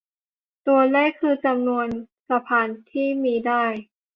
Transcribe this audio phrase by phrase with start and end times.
[0.67, 1.87] ตัวเลขคือจำนวน
[2.29, 3.63] สะพานที่มีได้